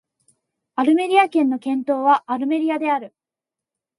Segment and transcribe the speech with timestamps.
[0.73, 3.13] アルメリア県の県都はアルメリアである